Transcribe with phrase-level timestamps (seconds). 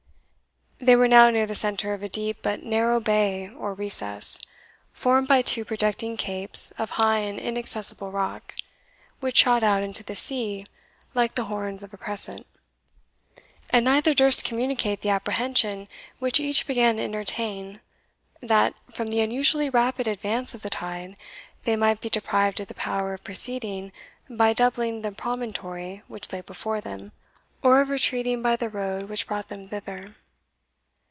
[0.83, 4.39] They were now near the centre of a deep but narrow bay or recess,
[4.91, 8.55] formed by two projecting capes of high and inaccessible rock,
[9.19, 10.65] which shot out into the sea
[11.13, 12.47] like the horns of a crescent;
[13.69, 15.87] and neither durst communicate the apprehension
[16.17, 17.79] which each began to entertain,
[18.41, 21.15] that, from the unusually rapid advance of the tide,
[21.63, 23.91] they might be deprived of the power of proceeding
[24.27, 27.11] by doubling the promontory which lay before them,
[27.61, 30.15] or of retreating by the road which brought them thither.